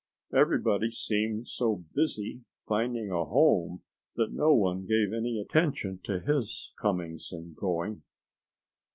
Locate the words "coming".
6.79-7.19